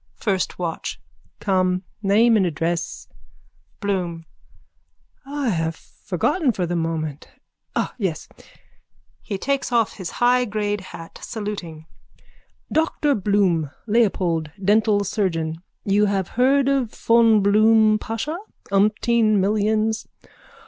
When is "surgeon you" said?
15.03-16.05